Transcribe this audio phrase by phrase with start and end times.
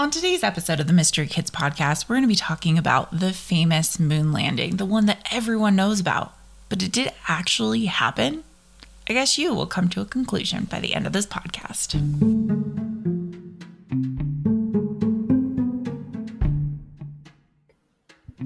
[0.00, 3.32] On today's episode of the Mystery Kids podcast, we're going to be talking about the
[3.32, 6.34] famous moon landing, the one that everyone knows about.
[6.68, 8.44] But it did actually happen?
[9.10, 11.96] I guess you will come to a conclusion by the end of this podcast.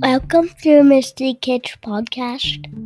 [0.01, 2.82] Welcome to Mystery Kids podcast.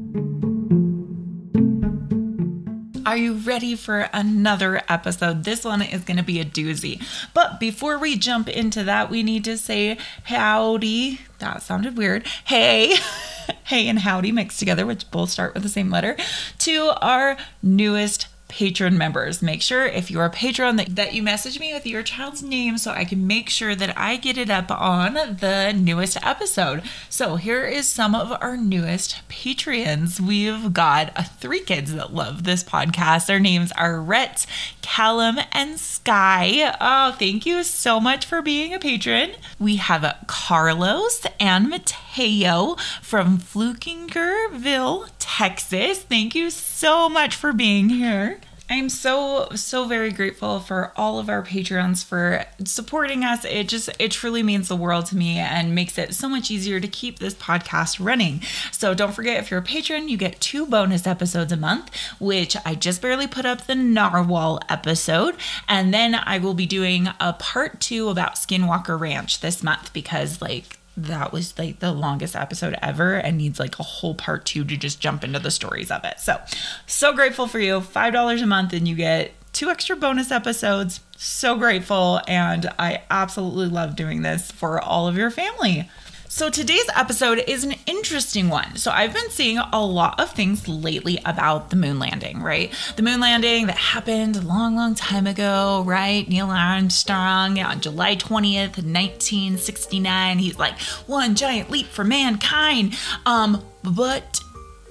[3.07, 5.45] Are you ready for another episode?
[5.45, 7.00] This one is going to be a doozy.
[7.32, 11.21] But before we jump into that, we need to say howdy.
[11.39, 12.27] That sounded weird.
[12.46, 12.96] Hey.
[13.66, 16.16] hey and howdy mixed together, which both start with the same letter,
[16.58, 19.42] to our newest patron members.
[19.42, 22.79] Make sure if you're a patron that, that you message me with your child's name
[22.79, 26.82] so I can make sure that I get it up on the newest episode.
[27.10, 30.18] So here is some of our newest Patreons.
[30.18, 33.27] We've got three kids that love this podcast.
[33.27, 34.46] Their names are Rhett,
[34.80, 36.74] Callum, and Sky.
[36.80, 39.32] Oh, thank you so much for being a patron.
[39.58, 45.98] We have Carlos and Mateo from Flukingerville, Texas.
[45.98, 48.41] Thank you so much for being here.
[48.69, 53.45] I'm so so very grateful for all of our patrons for supporting us.
[53.45, 56.81] It just it truly means the world to me and makes it so much easier
[56.81, 58.42] to keep this podcast running.
[58.72, 62.56] So don't forget if you're a patron, you get two bonus episodes a month, which
[62.64, 65.37] I just barely put up the narwhal episode,
[65.69, 70.42] and then I will be doing a part 2 about Skinwalker Ranch this month because
[70.42, 74.64] like that was like the longest episode ever and needs like a whole part two
[74.64, 76.19] to just jump into the stories of it.
[76.19, 76.41] So,
[76.86, 77.80] so grateful for you.
[77.80, 81.00] $5 a month and you get two extra bonus episodes.
[81.16, 82.20] So grateful.
[82.27, 85.91] And I absolutely love doing this for all of your family.
[86.36, 88.76] So today's episode is an interesting one.
[88.76, 92.70] So I've been seeing a lot of things lately about the moon landing, right?
[92.96, 96.28] The moon landing that happened a long, long time ago, right?
[96.28, 100.38] Neil Armstrong on July 20th, 1969.
[100.38, 102.98] He's like, one giant leap for mankind.
[103.24, 104.38] Um, but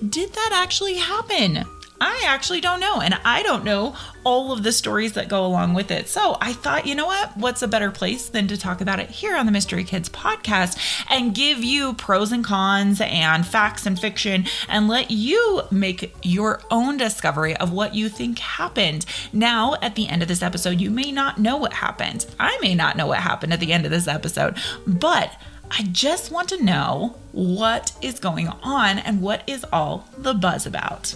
[0.09, 1.63] did that actually happen?
[2.01, 2.99] I actually don't know.
[3.01, 6.09] And I don't know all of the stories that go along with it.
[6.09, 7.37] So I thought, you know what?
[7.37, 10.77] What's a better place than to talk about it here on the Mystery Kids podcast
[11.09, 16.61] and give you pros and cons and facts and fiction and let you make your
[16.71, 19.05] own discovery of what you think happened.
[19.31, 22.25] Now, at the end of this episode, you may not know what happened.
[22.39, 25.39] I may not know what happened at the end of this episode, but
[25.71, 30.65] I just want to know what is going on and what is all the buzz
[30.65, 31.15] about.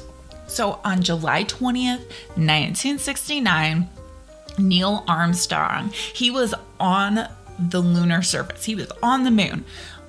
[0.49, 2.01] So on July 20th,
[2.35, 3.87] 1969,
[4.57, 7.29] Neil Armstrong, he was on
[7.59, 8.65] the lunar surface.
[8.65, 9.63] He was on the moon.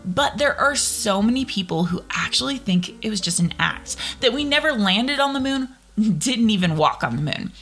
[0.05, 4.33] But there are so many people who actually think it was just an act, that
[4.33, 5.69] we never landed on the moon,
[6.19, 7.53] didn't even walk on the moon.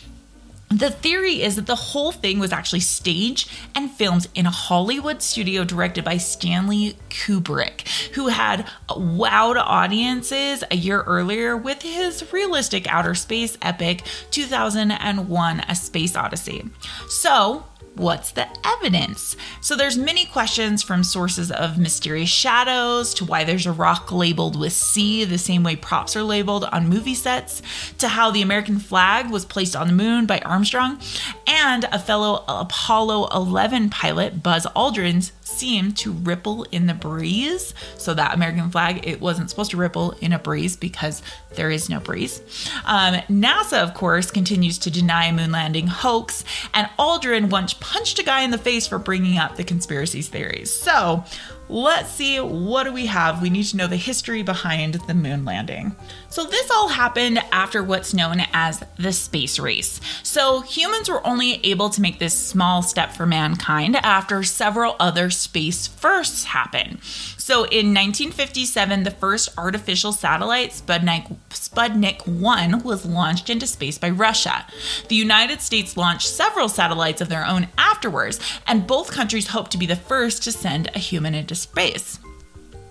[0.70, 5.22] The theory is that the whole thing was actually staged and filmed in a Hollywood
[5.22, 12.86] studio directed by Stanley Kubrick, who had wowed audiences a year earlier with his realistic
[12.86, 16.64] outer space epic 2001 A Space Odyssey.
[17.08, 17.64] So,
[17.98, 19.36] what's the evidence?
[19.60, 24.58] So there's many questions from sources of mysterious shadows to why there's a rock labeled
[24.58, 27.62] with C the same way props are labeled on movie sets
[27.98, 30.98] to how the American flag was placed on the moon by Armstrong
[31.46, 37.74] and a fellow Apollo 11 pilot Buzz Aldrin seemed to ripple in the breeze.
[37.96, 41.22] So that American flag, it wasn't supposed to ripple in a breeze because
[41.54, 42.40] there is no breeze.
[42.84, 46.44] Um, NASA, of course, continues to deny a moon landing hoax,
[46.74, 50.72] and Aldrin once punched a guy in the face for bringing up the conspiracy theories.
[50.72, 51.24] So
[51.68, 53.42] let's see what do we have?
[53.42, 55.94] We need to know the history behind the moon landing.
[56.30, 60.00] So this all happened after what's known as the space race.
[60.22, 65.30] So humans were only able to make this small step for mankind after several other
[65.30, 67.00] space firsts happened
[67.48, 74.10] so in 1957 the first artificial satellite sputnik sputnik 1 was launched into space by
[74.10, 74.66] russia
[75.08, 79.78] the united states launched several satellites of their own afterwards and both countries hoped to
[79.78, 82.18] be the first to send a human into space.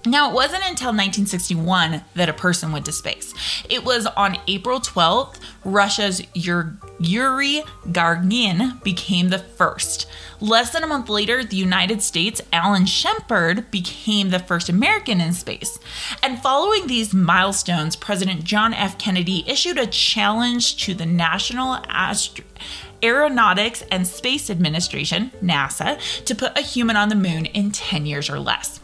[0.06, 3.34] Now, it wasn't until 1961 that a person went to space.
[3.70, 6.22] It was on April 12th, Russia's
[7.00, 10.08] Yuri Gagarin became the first.
[10.40, 15.34] Less than a month later, the United States' Alan Shepard became the first American in
[15.34, 15.80] space.
[16.22, 18.98] And following these milestones, President John F.
[18.98, 22.46] Kennedy issued a challenge to the National Astro-
[23.04, 28.30] Aeronautics and Space Administration, NASA, to put a human on the moon in 10 years
[28.30, 28.80] or less.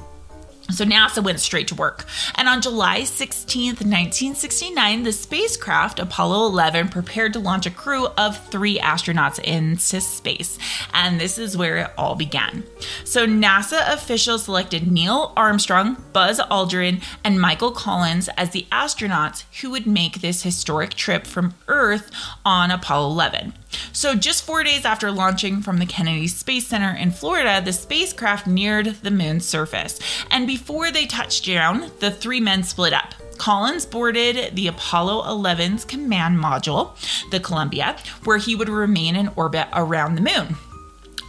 [0.71, 2.05] So NASA went straight to work.
[2.35, 8.37] And on July 16th, 1969, the spacecraft Apollo 11 prepared to launch a crew of
[8.47, 10.57] three astronauts into space.
[10.93, 12.63] And this is where it all began.
[13.03, 19.69] So NASA officials selected Neil Armstrong, Buzz Aldrin, and Michael Collins as the astronauts who
[19.69, 22.09] would make this historic trip from Earth
[22.45, 23.53] on Apollo 11.
[23.91, 28.47] So, just four days after launching from the Kennedy Space Center in Florida, the spacecraft
[28.47, 29.99] neared the moon's surface.
[30.31, 33.13] And before they touched down, the three men split up.
[33.37, 36.95] Collins boarded the Apollo 11's command module,
[37.31, 40.55] the Columbia, where he would remain in orbit around the moon.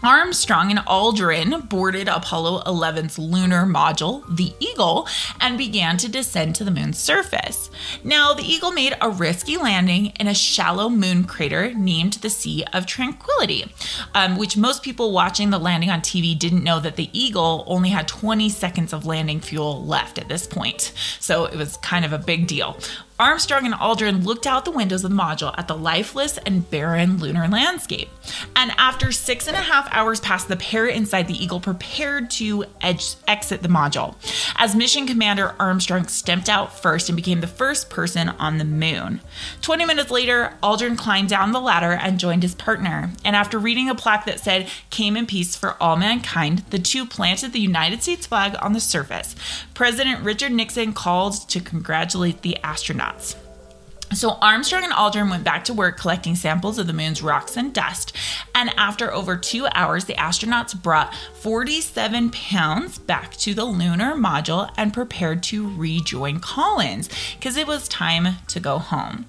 [0.04, 5.08] Armstrong and Aldrin boarded Apollo 11's lunar module, the Eagle,
[5.40, 7.70] and began to descend to the moon's surface.
[8.04, 12.66] Now, the Eagle made a risky landing in a shallow moon crater named the Sea
[12.74, 13.72] of Tranquility,
[14.14, 17.88] um, which most people watching the landing on TV didn't know that the Eagle only
[17.88, 20.92] had 20 seconds of landing fuel left at this point.
[21.18, 22.76] So it was kind of a big deal.
[23.18, 27.18] Armstrong and Aldrin looked out the windows of the module at the lifeless and barren
[27.18, 28.08] lunar landscape.
[28.56, 32.64] And after six and a half hours passed, the pair inside the Eagle prepared to
[32.80, 34.16] exit the module.
[34.56, 39.20] As mission commander, Armstrong stepped out first and became the first person on the moon.
[39.62, 43.12] 20 minutes later, Aldrin climbed down the ladder and joined his partner.
[43.24, 47.06] And after reading a plaque that said, Came in peace for all mankind, the two
[47.06, 49.36] planted the United States flag on the surface.
[49.74, 53.36] President Richard Nixon called to congratulate the astronauts.
[54.12, 57.74] So Armstrong and Aldrin went back to work collecting samples of the moon's rocks and
[57.74, 58.16] dust.
[58.54, 64.70] And after over two hours, the astronauts brought 47 pounds back to the lunar module
[64.76, 69.26] and prepared to rejoin Collins because it was time to go home.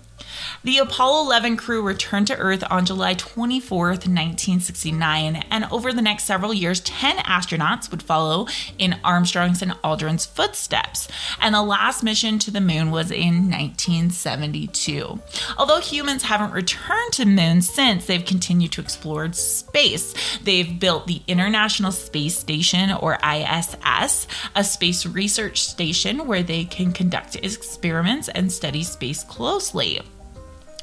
[0.63, 6.23] The Apollo 11 crew returned to Earth on July 24, 1969, and over the next
[6.23, 8.47] several years, 10 astronauts would follow
[8.77, 11.07] in Armstrong's and Aldrin's footsteps.
[11.39, 15.19] And the last mission to the moon was in 1972.
[15.57, 20.13] Although humans haven't returned to the moon since, they've continued to explore space.
[20.43, 26.91] They've built the International Space Station, or ISS, a space research station where they can
[26.91, 30.01] conduct experiments and study space closely.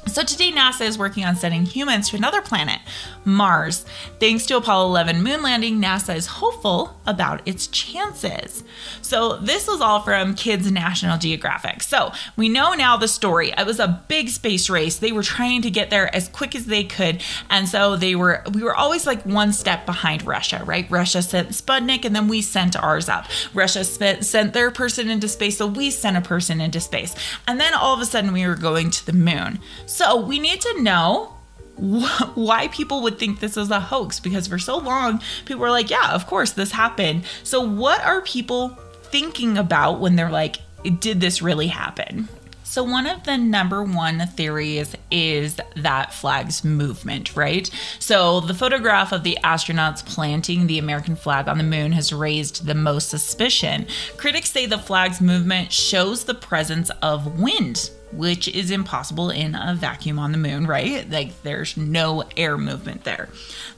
[0.05, 2.79] So today, NASA is working on sending humans to another planet,
[3.23, 3.85] Mars.
[4.19, 8.63] Thanks to Apollo 11 moon landing, NASA is hopeful about its chances.
[9.01, 11.81] So this was all from Kids National Geographic.
[11.81, 13.53] So we know now the story.
[13.57, 14.97] It was a big space race.
[14.97, 18.43] They were trying to get there as quick as they could, and so they were.
[18.53, 20.89] We were always like one step behind Russia, right?
[20.91, 23.25] Russia sent Sputnik, and then we sent ours up.
[23.53, 27.15] Russia spent, sent their person into space, so we sent a person into space,
[27.47, 29.59] and then all of a sudden we were going to the moon.
[29.93, 31.35] So we need to know
[31.77, 35.69] wh- why people would think this is a hoax because for so long people were
[35.69, 37.25] like, yeah, of course this happened.
[37.43, 38.69] So what are people
[39.03, 40.57] thinking about when they're like,
[40.99, 42.27] did this really happen?
[42.63, 47.69] So, one of the number one theories is that flag's movement, right?
[47.99, 52.65] So, the photograph of the astronauts planting the American flag on the moon has raised
[52.65, 53.85] the most suspicion.
[54.17, 59.75] Critics say the flag's movement shows the presence of wind which is impossible in a
[59.75, 61.09] vacuum on the moon, right?
[61.09, 63.29] Like there's no air movement there.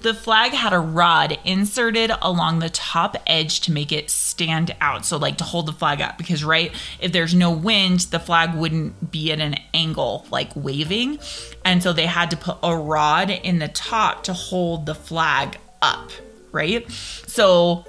[0.01, 5.05] The flag had a rod inserted along the top edge to make it stand out.
[5.05, 8.53] So, like to hold the flag up, because, right, if there's no wind, the flag
[8.53, 11.19] wouldn't be at an angle, like waving.
[11.63, 15.57] And so they had to put a rod in the top to hold the flag
[15.81, 16.11] up,
[16.51, 16.89] right?
[16.91, 17.85] So,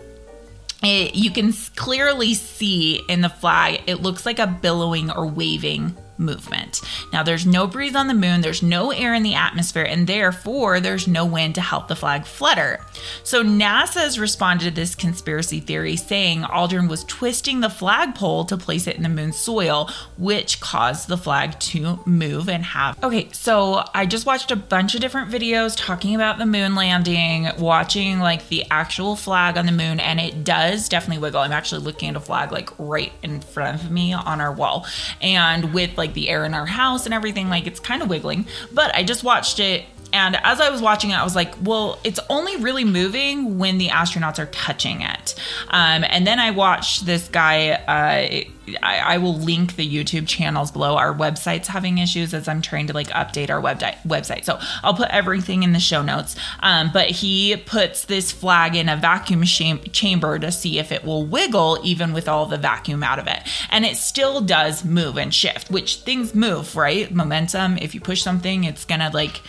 [0.83, 5.97] it, you can clearly see in the flag, it looks like a billowing or waving
[6.19, 6.81] movement.
[7.13, 10.81] Now, there's no breeze on the moon, there's no air in the atmosphere, and therefore
[10.81, 12.81] there's no wind to help the flag flutter.
[13.23, 18.57] So, NASA has responded to this conspiracy theory, saying Aldrin was twisting the flagpole to
[18.57, 23.03] place it in the moon's soil, which caused the flag to move and have.
[23.03, 27.49] Okay, so I just watched a bunch of different videos talking about the moon landing,
[27.59, 31.41] watching like the actual flag on the moon, and it does definitely wiggle.
[31.41, 34.87] I'm actually looking at a flag like right in front of me on our wall,
[35.21, 37.49] and with like like the air in our house and everything.
[37.49, 38.47] Like it's kind of wiggling.
[38.73, 39.85] But I just watched it
[40.17, 43.77] and as I was watching it, I was like, well, it's only really moving when
[43.77, 45.35] the astronauts are touching it.
[45.69, 47.73] Um, and then I watched this guy.
[47.73, 48.51] Uh,
[48.83, 50.97] I, I, will link the YouTube channels below.
[50.97, 53.97] Our website's having issues as I'm trying to like update our website.
[54.03, 56.35] Website, so I'll put everything in the show notes.
[56.61, 61.27] Um, but he puts this flag in a vacuum chamber to see if it will
[61.27, 65.33] wiggle even with all the vacuum out of it, and it still does move and
[65.33, 65.71] shift.
[65.71, 67.13] Which things move, right?
[67.13, 67.79] Momentum.
[67.79, 69.43] If you push something, it's gonna like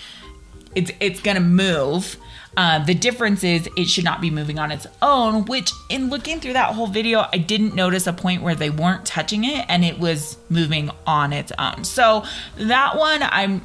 [0.75, 2.17] it's it's gonna move.
[2.55, 6.39] Uh, the difference is it should not be moving on its own, which in looking
[6.39, 9.85] through that whole video, I didn't notice a point where they weren't touching it and
[9.85, 11.83] it was moving on its own.
[11.83, 13.63] So that one, I'm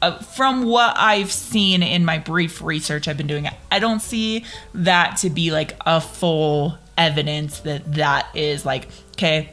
[0.00, 4.44] uh, from what I've seen in my brief research I've been doing, I don't see
[4.72, 9.52] that to be like a full evidence that that is like, okay,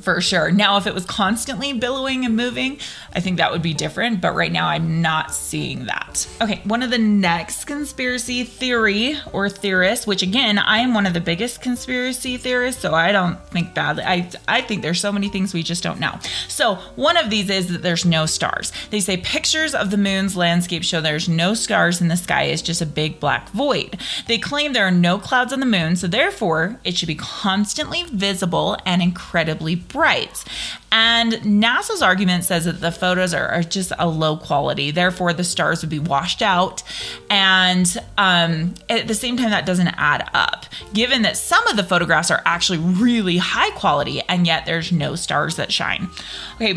[0.00, 0.50] for sure.
[0.50, 2.78] Now, if it was constantly billowing and moving,
[3.14, 6.26] I think that would be different, but right now I'm not seeing that.
[6.40, 11.14] Okay, one of the next conspiracy theory or theorists, which again, I am one of
[11.14, 14.04] the biggest conspiracy theorists, so I don't think badly.
[14.04, 16.18] I, I think there's so many things we just don't know.
[16.48, 18.72] So, one of these is that there's no stars.
[18.90, 22.62] They say pictures of the moon's landscape show there's no stars in the sky, it's
[22.62, 23.98] just a big black void.
[24.26, 28.04] They claim there are no clouds on the moon, so therefore it should be constantly
[28.04, 30.44] visible and incredibly bright.
[30.90, 35.44] And NASA's argument says that the photos are, are just a low quality, therefore the
[35.44, 36.82] stars would be washed out.
[37.30, 41.84] And um, at the same time, that doesn't add up, given that some of the
[41.84, 46.08] photographs are actually really high quality, and yet there's no stars that shine.
[46.56, 46.74] Okay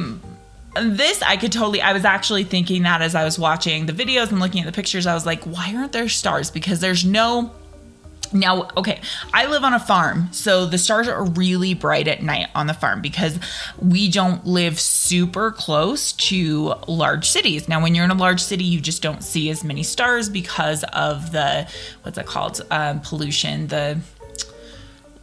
[0.82, 4.30] this I could totally I was actually thinking that as I was watching the videos
[4.30, 7.52] and looking at the pictures I was like why aren't there stars because there's no
[8.36, 9.02] now, okay,
[9.34, 12.74] I live on a farm, so the stars are really bright at night on the
[12.74, 13.40] farm because
[13.80, 17.68] we don't live super close to large cities.
[17.68, 20.84] Now, when you're in a large city, you just don't see as many stars because
[20.86, 21.68] of the
[22.04, 22.62] what's it called?
[22.70, 24.00] Um, pollution, the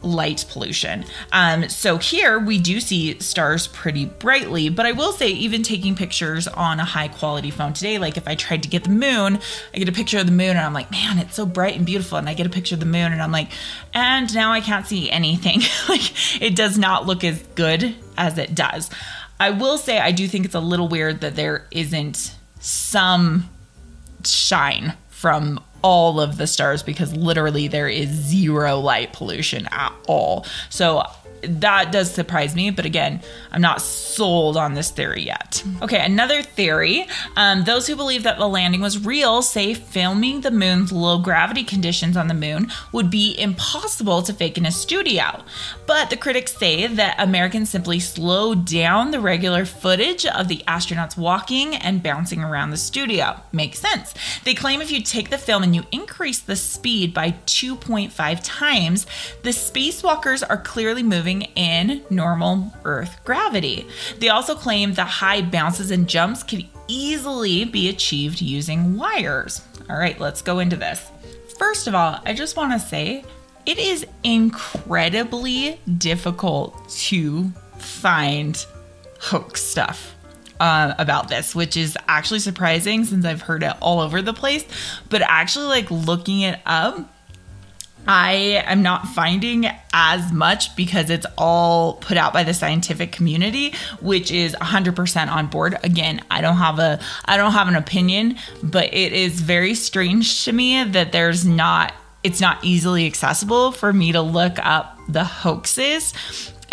[0.03, 1.05] light pollution.
[1.31, 5.95] Um, so here we do see stars pretty brightly, but I will say, even taking
[5.95, 9.39] pictures on a high quality phone today, like if I tried to get the moon,
[9.73, 11.85] I get a picture of the moon and I'm like, man, it's so bright and
[11.85, 12.17] beautiful.
[12.17, 13.49] And I get a picture of the moon and I'm like,
[13.93, 15.61] and now I can't see anything.
[15.89, 18.89] like it does not look as good as it does.
[19.39, 23.49] I will say, I do think it's a little weird that there isn't some
[24.23, 30.45] shine from all of the stars because literally there is zero light pollution at all.
[30.69, 31.03] So
[31.47, 33.21] that does surprise me, but again,
[33.51, 35.63] I'm not sold on this theory yet.
[35.81, 37.07] Okay, another theory.
[37.35, 41.63] Um, those who believe that the landing was real say filming the moon's low gravity
[41.63, 45.43] conditions on the moon would be impossible to fake in a studio.
[45.85, 51.17] But the critics say that Americans simply slowed down the regular footage of the astronauts
[51.17, 53.39] walking and bouncing around the studio.
[53.51, 54.13] Makes sense.
[54.43, 59.05] They claim if you take the film and you increase the speed by 2.5 times,
[59.43, 63.87] the spacewalkers are clearly moving in normal Earth gravity.
[64.19, 69.61] They also claim the high bounces and jumps can easily be achieved using wires.
[69.89, 71.09] All right, let's go into this.
[71.57, 73.23] First of all, I just want to say
[73.65, 78.65] it is incredibly difficult to find
[79.19, 80.15] hoax stuff.
[80.59, 84.65] Uh, about this, which is actually surprising since I've heard it all over the place.
[85.09, 87.11] But actually, like looking it up,
[88.07, 93.73] I am not finding as much because it's all put out by the scientific community,
[94.01, 95.77] which is 100% on board.
[95.83, 100.43] Again, I don't have a I don't have an opinion, but it is very strange
[100.45, 101.93] to me that there's not
[102.23, 106.13] it's not easily accessible for me to look up the hoaxes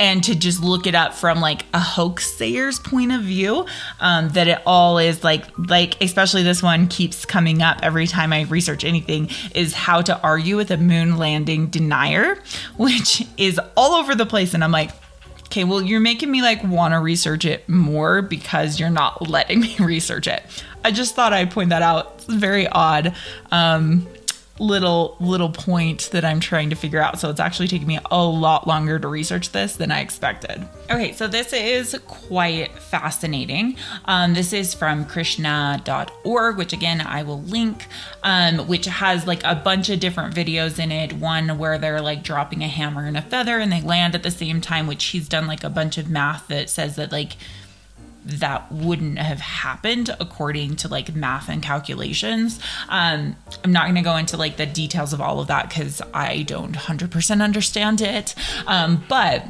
[0.00, 3.66] and to just look it up from like a hoaxayer's point of view
[4.00, 8.32] um, that it all is like like especially this one keeps coming up every time
[8.32, 12.42] i research anything is how to argue with a moon landing denier
[12.78, 14.54] which is all over the place.
[14.54, 14.90] And i'm like
[15.44, 19.60] okay well you're making me like want to research it more because you're not letting
[19.60, 20.42] me research it.
[20.82, 22.14] I just thought i'd point that out.
[22.16, 23.14] It's very odd.
[23.50, 24.06] Um,
[24.60, 27.18] little little point that I'm trying to figure out.
[27.18, 30.68] So it's actually taking me a lot longer to research this than I expected.
[30.90, 33.76] Okay, so this is quite fascinating.
[34.04, 37.86] Um, this is from Krishna.org, which again I will link,
[38.22, 41.14] um, which has like a bunch of different videos in it.
[41.14, 44.30] One where they're like dropping a hammer and a feather and they land at the
[44.30, 47.36] same time, which he's done like a bunch of math that says that like
[48.24, 52.60] that wouldn't have happened according to like math and calculations.
[52.88, 56.02] Um, I'm not going to go into like the details of all of that because
[56.12, 58.34] I don't 100% understand it.
[58.66, 59.44] Um, but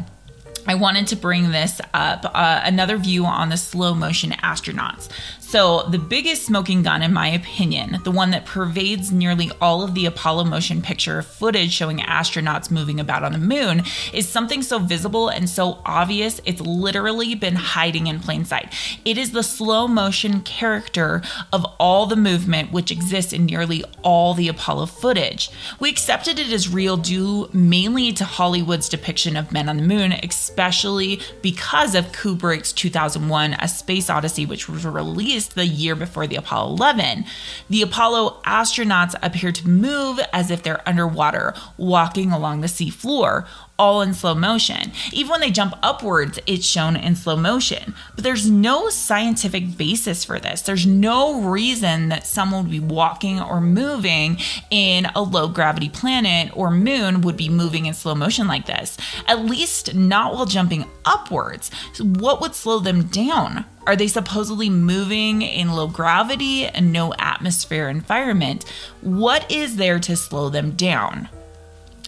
[0.67, 5.09] I wanted to bring this up uh, another view on the slow motion astronauts.
[5.51, 9.95] So, the biggest smoking gun, in my opinion, the one that pervades nearly all of
[9.95, 14.79] the Apollo motion picture footage showing astronauts moving about on the moon, is something so
[14.79, 18.73] visible and so obvious it's literally been hiding in plain sight.
[19.05, 21.21] It is the slow motion character
[21.53, 25.51] of all the movement which exists in nearly all the Apollo footage.
[25.81, 30.13] We accepted it as real due mainly to Hollywood's depiction of men on the moon,
[30.13, 36.37] especially because of Kubrick's 2001 A Space Odyssey, which was released the year before the
[36.37, 37.25] Apollo 11.
[37.69, 43.47] The Apollo astronauts appear to move as if they're underwater, walking along the seafloor,
[43.81, 44.93] all in slow motion.
[45.11, 47.95] Even when they jump upwards, it's shown in slow motion.
[48.15, 50.61] But there's no scientific basis for this.
[50.61, 54.37] There's no reason that someone would be walking or moving
[54.71, 58.99] in a low gravity planet or moon would be moving in slow motion like this,
[59.27, 61.71] at least not while jumping upwards.
[61.95, 63.65] So what would slow them down?
[63.87, 68.65] Are they supposedly moving in low gravity and no atmosphere environment?
[69.01, 71.31] What is there to slow them down?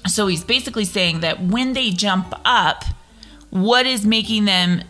[0.06, 2.84] So he's basically saying that when they jump up,
[3.50, 4.82] what is making them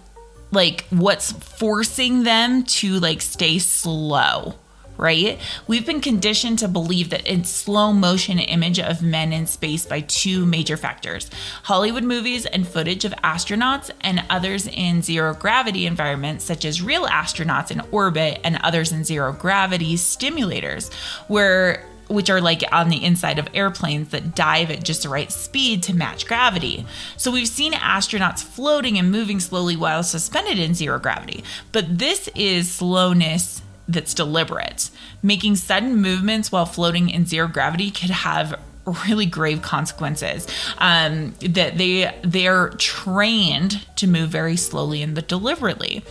[0.52, 4.54] like what's forcing them to like stay slow?
[4.98, 5.40] Right?
[5.66, 10.02] We've been conditioned to believe that it's slow motion image of men in space by
[10.02, 11.28] two major factors
[11.64, 17.06] Hollywood movies and footage of astronauts, and others in zero gravity environments, such as real
[17.06, 20.92] astronauts in orbit and others in zero gravity stimulators,
[21.26, 25.32] where which are like on the inside of airplanes that dive at just the right
[25.32, 26.86] speed to match gravity.
[27.16, 31.42] So we've seen astronauts floating and moving slowly while suspended in zero gravity,
[31.72, 34.90] but this is slowness that's deliberate.
[35.22, 38.58] Making sudden movements while floating in zero gravity could have
[39.06, 40.46] really grave consequences
[40.78, 46.04] um, that they they're trained to move very slowly and deliberately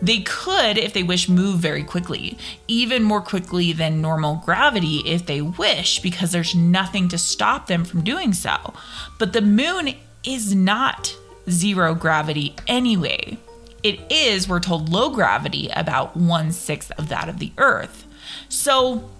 [0.00, 5.26] they could, if they wish, move very quickly, even more quickly than normal gravity if
[5.26, 8.74] they wish, because there's nothing to stop them from doing so.
[9.18, 9.94] But the moon
[10.24, 11.16] is not
[11.50, 13.38] zero gravity anyway.
[13.82, 18.06] It is, we're told, low gravity, about one sixth of that of the Earth.
[18.48, 19.10] So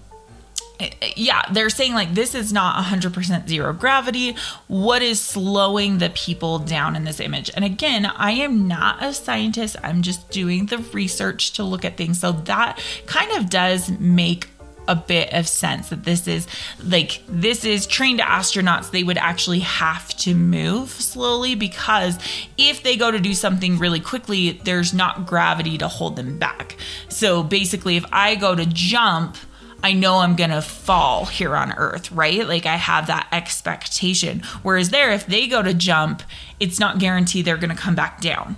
[1.15, 4.35] yeah, they're saying like this is not 100% zero gravity.
[4.67, 7.51] What is slowing the people down in this image?
[7.55, 9.75] And again, I am not a scientist.
[9.83, 12.19] I'm just doing the research to look at things.
[12.19, 14.49] So that kind of does make
[14.87, 16.45] a bit of sense that this is
[16.83, 22.19] like this is trained astronauts they would actually have to move slowly because
[22.57, 26.75] if they go to do something really quickly there's not gravity to hold them back
[27.07, 29.37] so basically if i go to jump
[29.83, 32.47] I know I'm going to fall here on earth, right?
[32.47, 34.41] Like I have that expectation.
[34.63, 36.23] Whereas there, if they go to jump,
[36.59, 38.55] it's not guaranteed they're going to come back down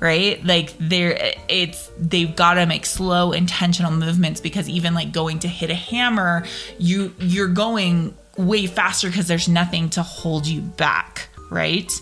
[0.00, 5.40] right like they're it's they've got to make slow intentional movements because even like going
[5.40, 6.44] to hit a hammer
[6.78, 12.00] you you're going way faster because there's nothing to hold you back right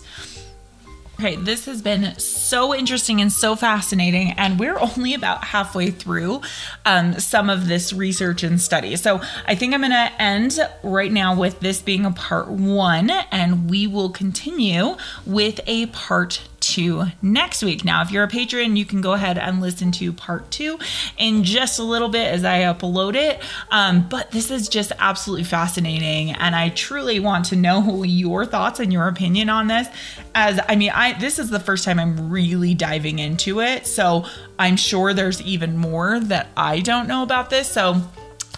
[1.19, 6.41] Okay, this has been so interesting and so fascinating, and we're only about halfway through
[6.85, 8.95] um, some of this research and study.
[8.97, 13.09] So I think I'm going to end right now with this being a part one,
[13.09, 16.47] and we will continue with a part
[16.77, 17.83] two next week.
[17.83, 20.77] Now, if you're a patron, you can go ahead and listen to part two
[21.17, 23.41] in just a little bit as I upload it.
[23.71, 28.79] Um, but this is just absolutely fascinating, and I truly want to know your thoughts
[28.79, 29.87] and your opinion on this.
[30.35, 34.25] As I mean, I this is the first time I'm really diving into it, so
[34.59, 37.67] I'm sure there's even more that I don't know about this.
[37.67, 38.03] So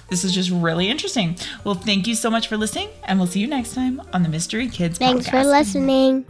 [0.09, 1.37] this is just really interesting.
[1.63, 4.29] Well, thank you so much for listening, and we'll see you next time on the
[4.29, 5.31] Mystery Kids Thanks podcast.
[5.31, 6.25] for listening.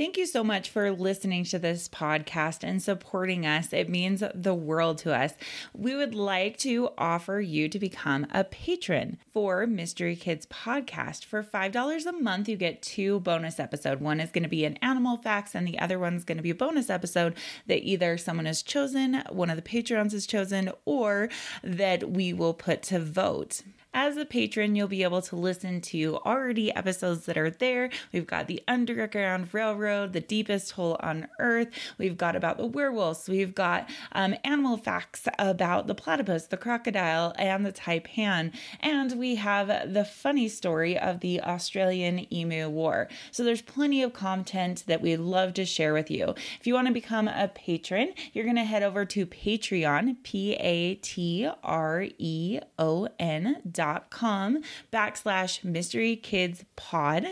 [0.00, 3.70] Thank you so much for listening to this podcast and supporting us.
[3.74, 5.34] It means the world to us.
[5.76, 11.26] We would like to offer you to become a patron for Mystery Kids podcast.
[11.26, 14.00] For $5 a month, you get two bonus episodes.
[14.00, 16.48] One is going to be an animal facts and the other one's going to be
[16.48, 17.34] a bonus episode
[17.66, 21.28] that either someone has chosen, one of the patrons has chosen, or
[21.62, 23.60] that we will put to vote.
[23.92, 27.90] As a patron, you'll be able to listen to already episodes that are there.
[28.12, 31.70] We've got the Underground Railroad, the deepest hole on Earth.
[31.98, 33.28] We've got about the werewolves.
[33.28, 38.52] We've got um, animal facts about the platypus, the crocodile, and the taipan.
[38.78, 43.08] And we have the funny story of the Australian Emu War.
[43.32, 46.36] So there's plenty of content that we'd love to share with you.
[46.60, 50.54] If you want to become a patron, you're going to head over to Patreon, P
[50.54, 54.62] A T R E O N dot com
[54.92, 57.24] backslash mystery kids pod.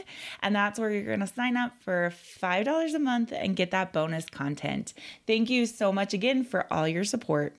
[0.42, 3.92] And that's where you're going to sign up for $5 a month and get that
[3.92, 4.94] bonus content.
[5.26, 7.46] Thank you so much again for all your support.